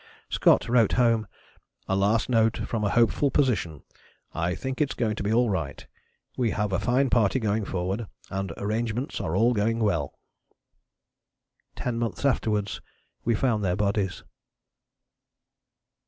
[0.31, 1.27] Scott wrote home:
[1.87, 3.83] "A last note from a hopeful position.
[4.33, 5.85] I think it's going to be all right.
[6.35, 10.17] We have a fine party going forward and arrangements are all going well."
[11.75, 12.81] Ten months afterwards
[13.23, 14.23] we found their bodies.